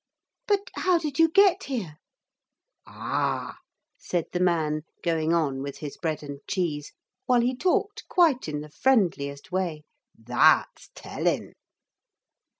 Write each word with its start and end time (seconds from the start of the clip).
'But 0.47 0.71
how 0.77 0.97
did 0.97 1.19
you 1.19 1.29
get 1.29 1.65
here?' 1.65 1.99
'Ah!' 2.87 3.59
said 3.99 4.25
the 4.33 4.39
man 4.39 4.81
going 5.03 5.31
on 5.31 5.61
with 5.61 5.77
his 5.77 5.95
bread 5.95 6.23
and 6.23 6.39
cheese, 6.47 6.91
while 7.27 7.41
he 7.41 7.55
talked 7.55 8.07
quite 8.07 8.47
in 8.47 8.61
the 8.61 8.71
friendliest 8.71 9.51
way, 9.51 9.83
'that's 10.17 10.89
telling.' 10.95 11.53